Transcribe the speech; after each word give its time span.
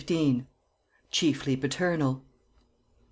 CHIEFLY 1.11 1.55
PATERNAL. 1.57 2.23